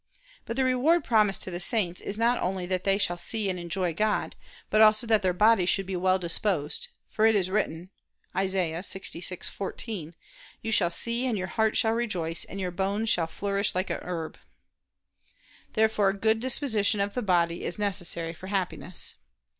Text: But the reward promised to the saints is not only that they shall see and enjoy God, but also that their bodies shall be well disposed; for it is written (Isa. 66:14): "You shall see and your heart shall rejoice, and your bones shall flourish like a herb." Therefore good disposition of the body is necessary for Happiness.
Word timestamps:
But 0.47 0.55
the 0.55 0.63
reward 0.63 1.03
promised 1.03 1.43
to 1.43 1.51
the 1.51 1.59
saints 1.59 2.01
is 2.01 2.17
not 2.17 2.41
only 2.41 2.65
that 2.65 2.85
they 2.85 2.97
shall 2.97 3.19
see 3.19 3.51
and 3.51 3.59
enjoy 3.59 3.93
God, 3.93 4.35
but 4.71 4.81
also 4.81 5.05
that 5.05 5.21
their 5.21 5.31
bodies 5.31 5.69
shall 5.69 5.85
be 5.85 5.95
well 5.95 6.17
disposed; 6.17 6.87
for 7.07 7.27
it 7.27 7.35
is 7.35 7.51
written 7.51 7.91
(Isa. 8.35 8.81
66:14): 8.81 10.15
"You 10.63 10.71
shall 10.71 10.89
see 10.89 11.27
and 11.27 11.37
your 11.37 11.45
heart 11.49 11.77
shall 11.77 11.91
rejoice, 11.93 12.45
and 12.45 12.59
your 12.59 12.71
bones 12.71 13.09
shall 13.11 13.27
flourish 13.27 13.75
like 13.75 13.91
a 13.91 13.99
herb." 14.03 14.39
Therefore 15.73 16.13
good 16.13 16.39
disposition 16.39 16.99
of 16.99 17.13
the 17.13 17.21
body 17.21 17.63
is 17.63 17.77
necessary 17.77 18.33
for 18.33 18.47
Happiness. 18.47 19.13